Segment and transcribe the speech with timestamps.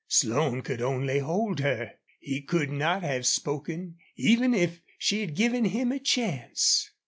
[0.07, 1.93] Slone could only hold her.
[2.19, 6.89] He could not have spoken, even if she had given him a chance.